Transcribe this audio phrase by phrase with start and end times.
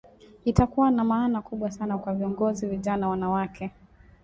[0.45, 3.71] Itakuwa na maana kubwa sana kwa viongozi vijana wanawake